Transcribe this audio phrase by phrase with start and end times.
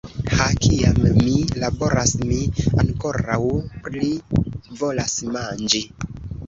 [0.35, 1.33] Ha, kiam mi
[1.65, 2.39] laboras, mi
[2.85, 3.39] ankoraŭ
[3.87, 4.13] pli
[4.83, 5.87] volas manĝi.